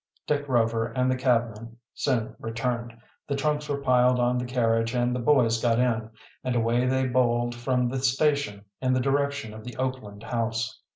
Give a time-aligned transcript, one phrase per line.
[0.25, 2.91] Dick Rover and the cabman soon returned.
[3.27, 6.09] The trunks were piled on the carriage and the boys got in,
[6.43, 10.81] and away they bowled from the station in the direction of the Oakland House.